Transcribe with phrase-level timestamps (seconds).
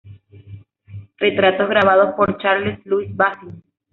[1.17, 3.63] Retratos grabados por Charles-Louis Bazin